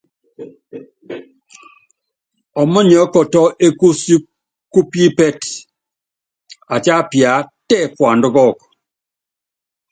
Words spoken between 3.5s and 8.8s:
ékúsí kúpípɛtɛ́, atíapia tɛ puandá kɔ́ɔku.